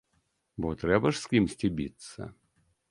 Бо 0.65 0.71
трэба 0.83 1.07
ж 1.13 1.21
з 1.23 1.31
кімсьці 1.35 1.73
біцца. 1.81 2.21